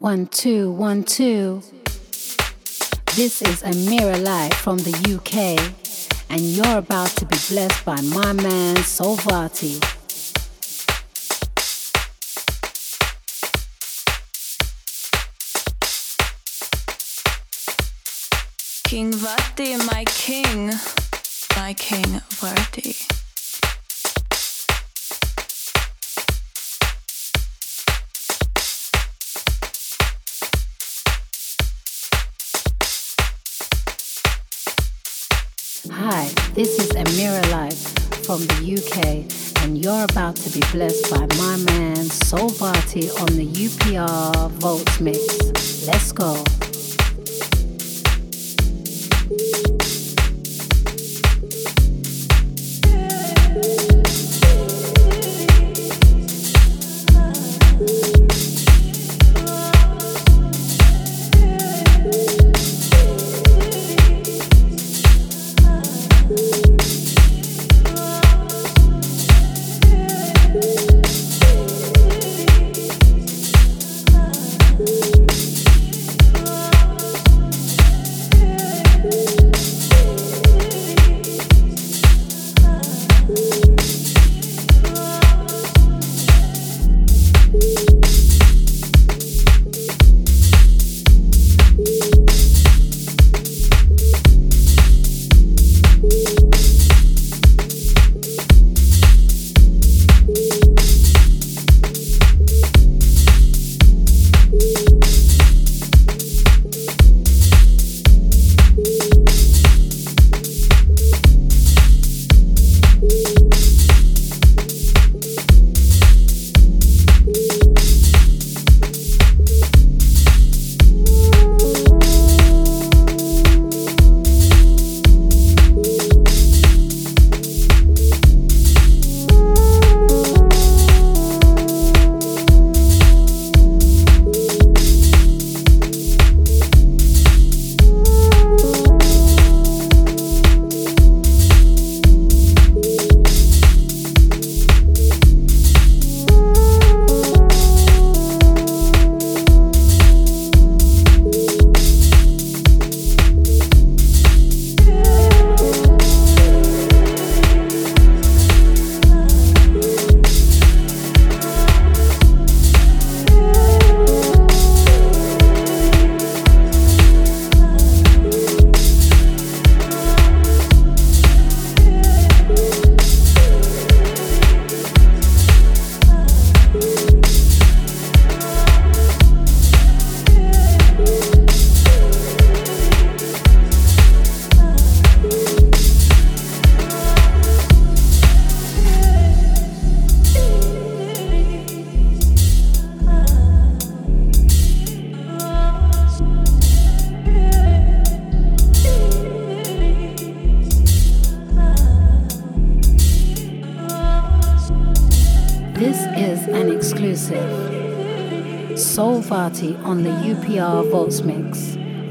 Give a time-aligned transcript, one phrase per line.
[0.00, 1.62] One, two, one, two.
[3.14, 5.56] This is Amira Live from the UK,
[6.28, 9.80] and you're about to be blessed by my man Soul Varti.
[18.82, 20.66] King Varti, my king,
[21.56, 23.23] my king Varti.
[36.06, 37.78] Hi, this is Amira Live
[38.26, 43.34] from the UK, and you're about to be blessed by my man Soul Varti on
[43.38, 45.86] the UPR Vaults Mix.
[45.86, 46.44] Let's go.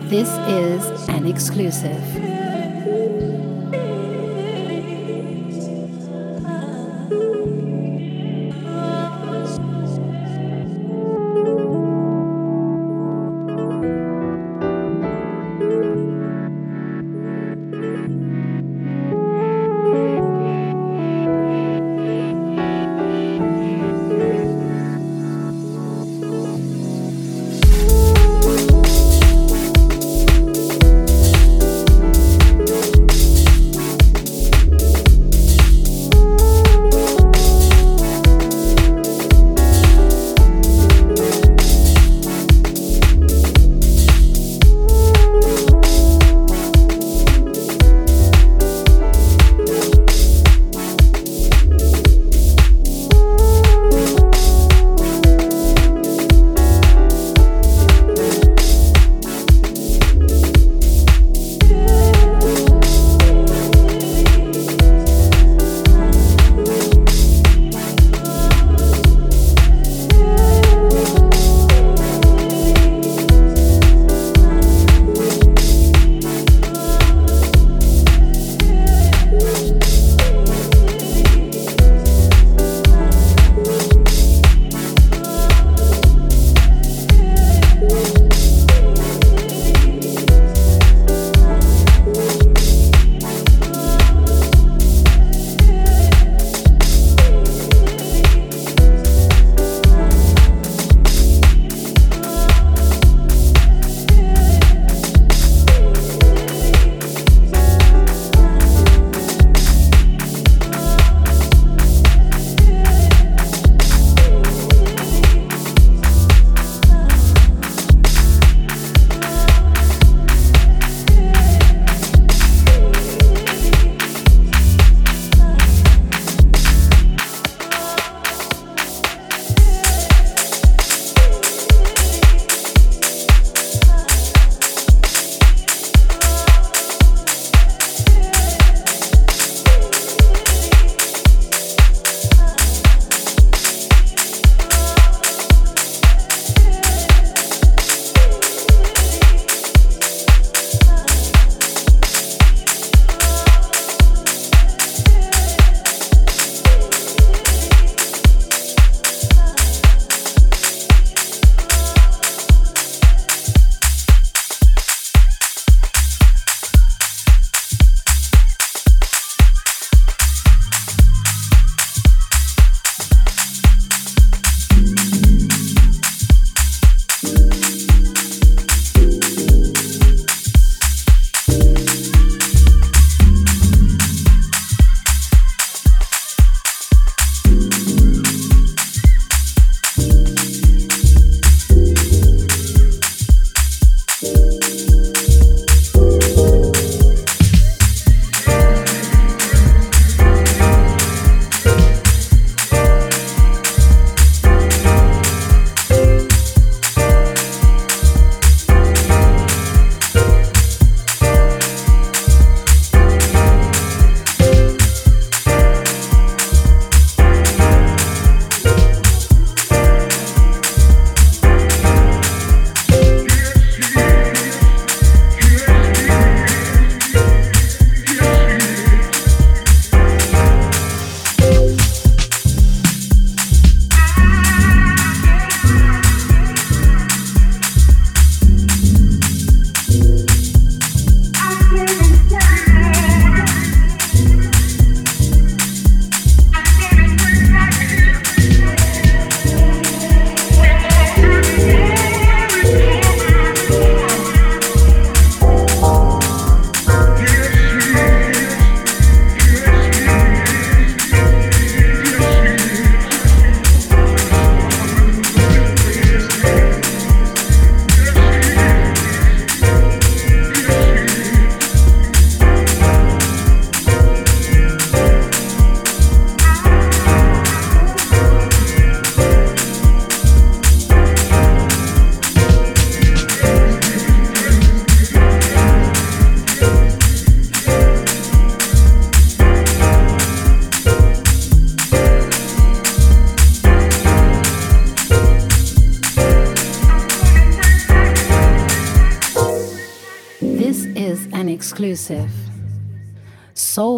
[0.10, 2.13] This is an exclusive.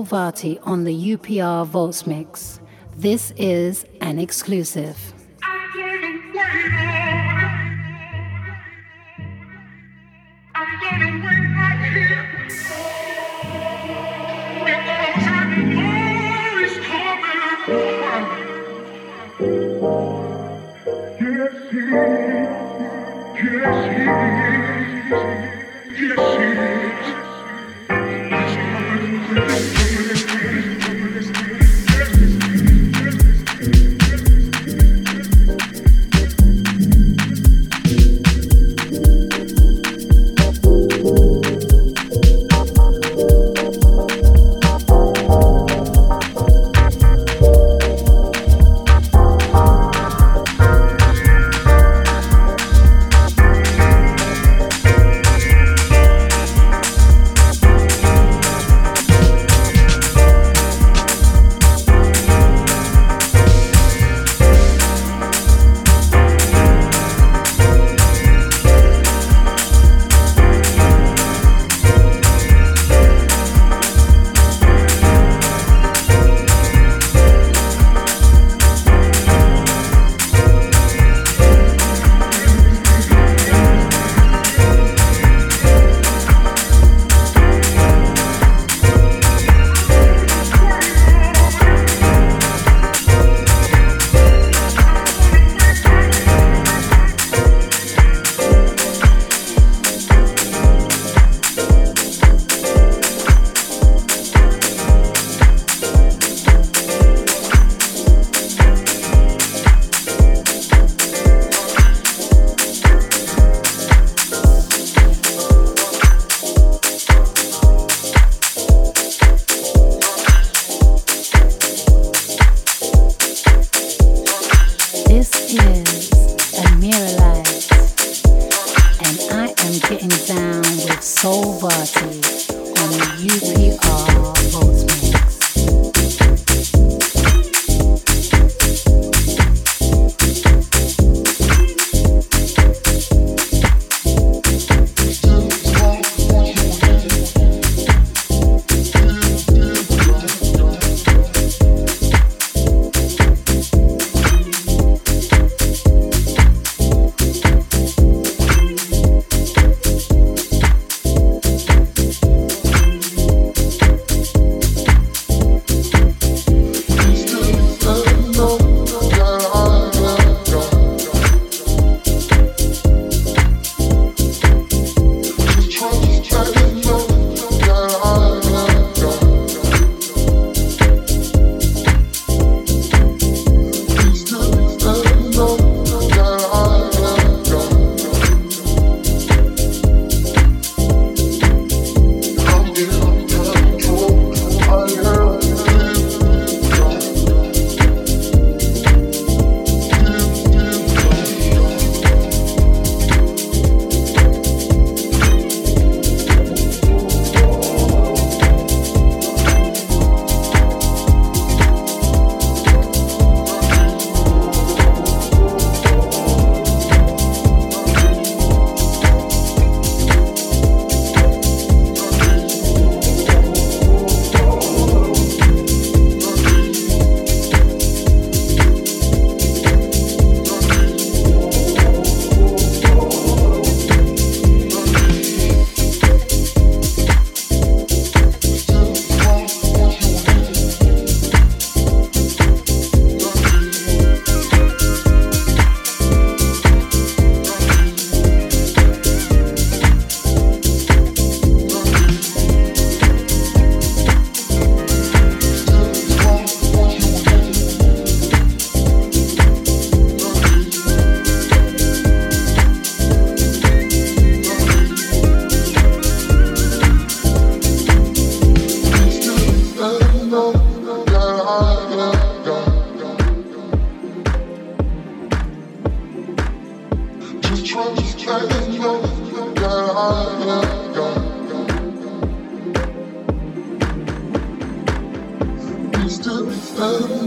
[0.07, 2.59] Soul on the UPR Vaults Mix.
[2.95, 5.14] This is an exclusive.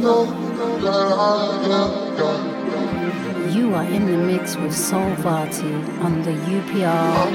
[0.08, 0.14] You
[3.74, 7.28] are in the mix with Soul Varti on the UPR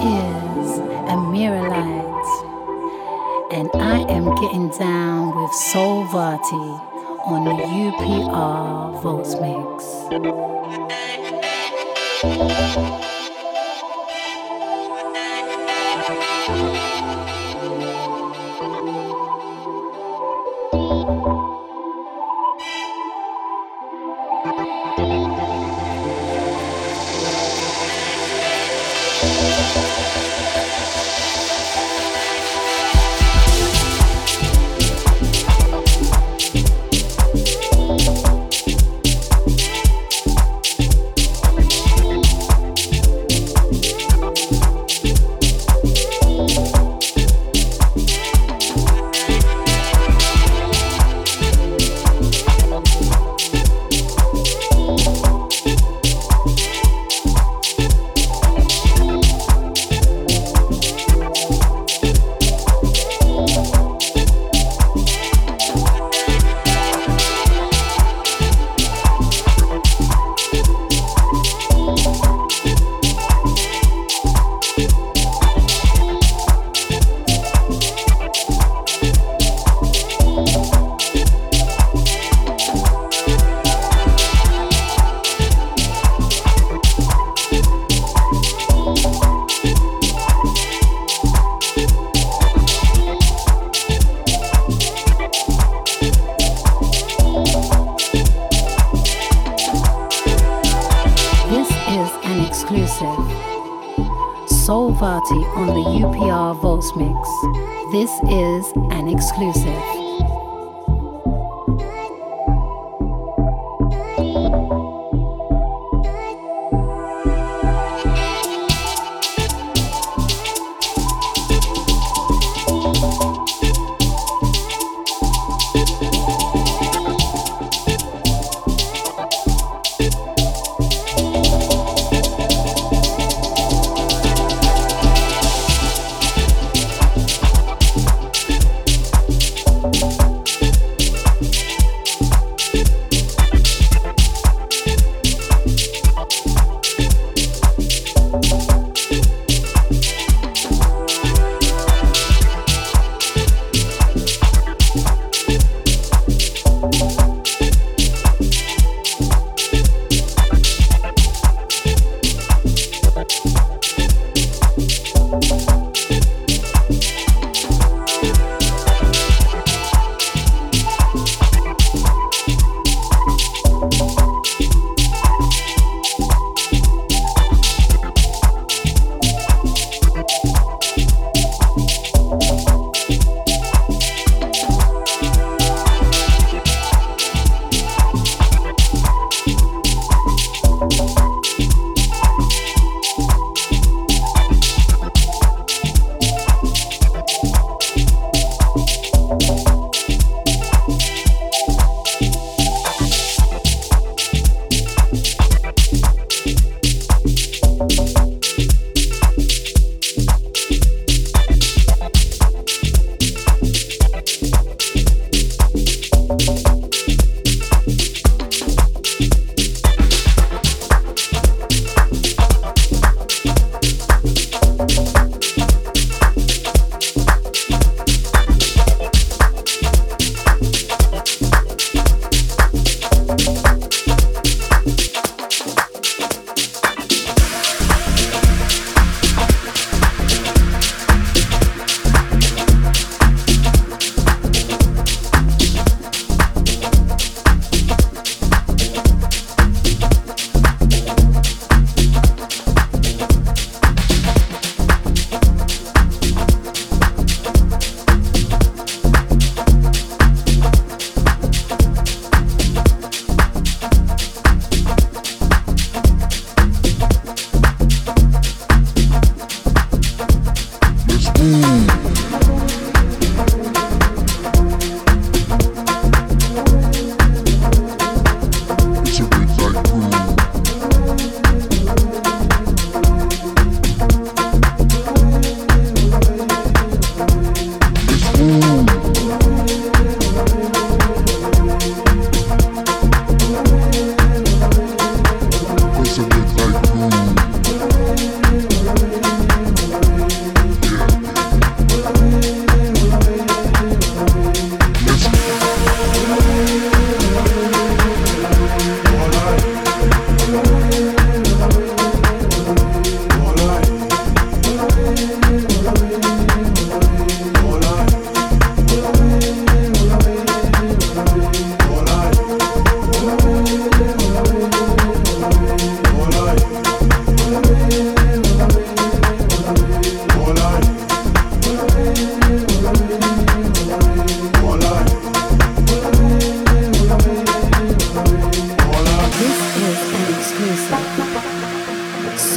[0.00, 0.80] is
[1.12, 2.24] Amira Light,
[3.52, 6.80] and I am getting down with Soul Varti
[7.26, 9.84] on the UPR Vaults Mix.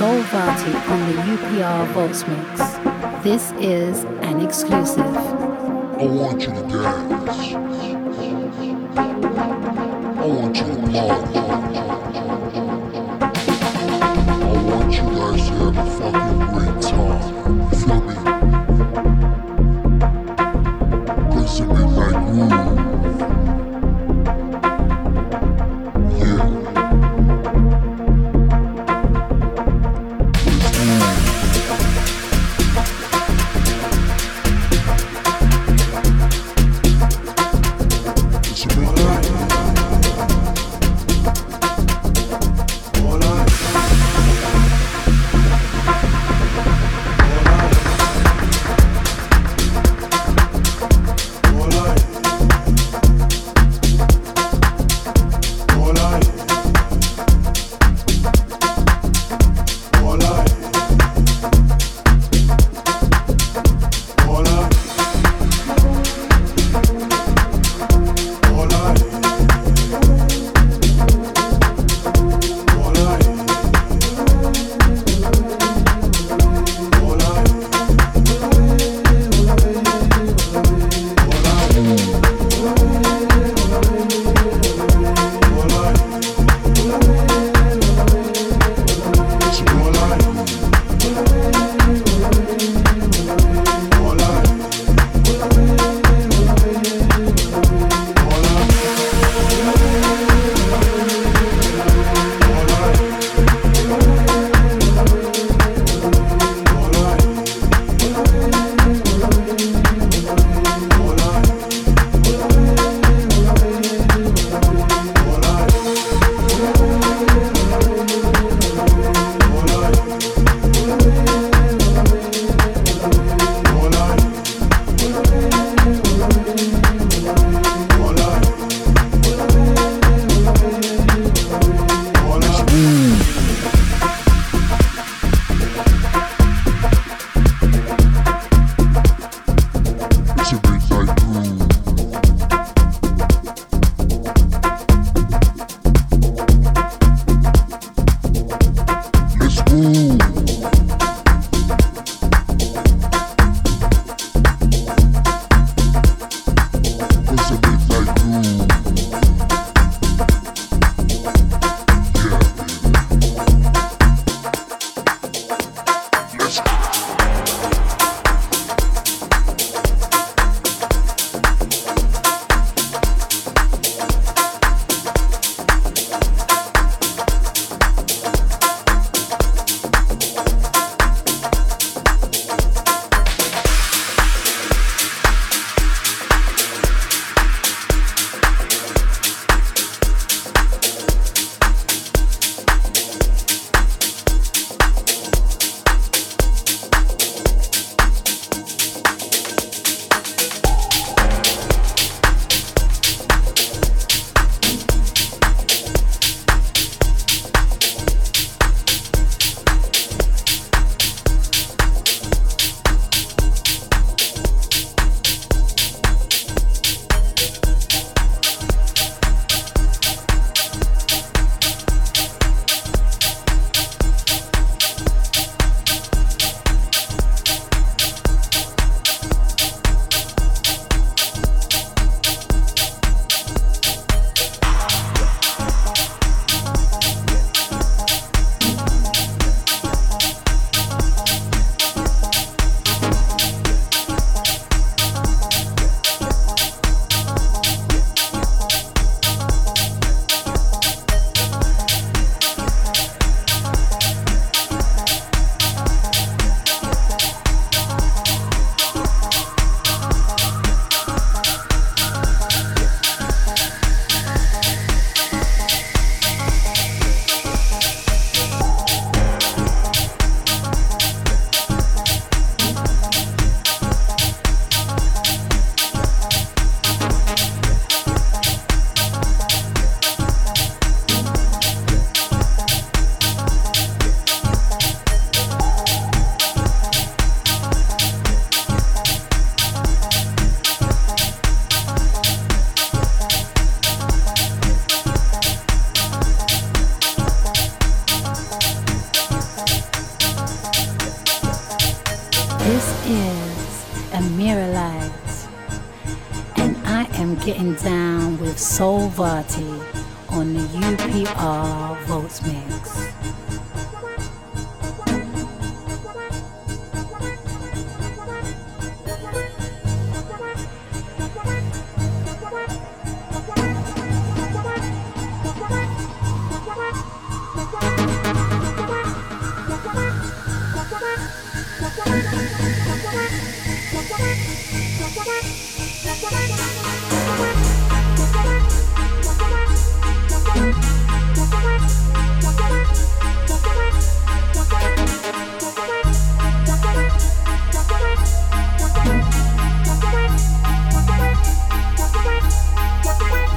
[0.04, 3.24] Varti on the UPR Vaults Mix.
[3.24, 5.00] This is an exclusive.
[5.00, 7.54] I want you to dance.
[10.18, 11.63] I want you to party.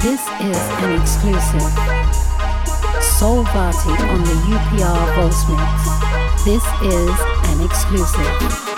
[0.07, 1.61] This is an exclusive.
[3.03, 3.43] Soul
[3.99, 6.43] on the UPR Vaults Mix.
[6.45, 7.19] This is
[7.49, 8.76] an exclusive.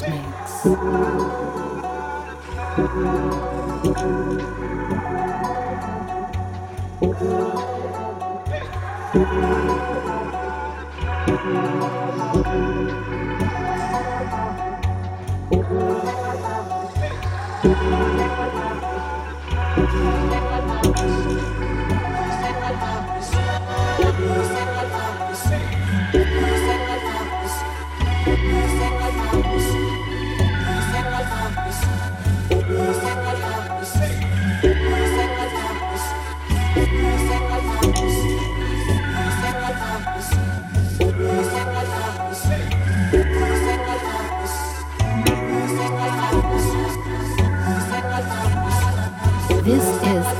[0.00, 0.68] Dance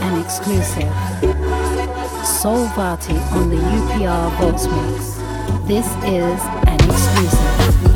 [0.08, 0.94] An exclusive.
[2.24, 5.18] Soul Varti on the UPR Voice Mix.
[5.68, 7.87] This is an exclusive.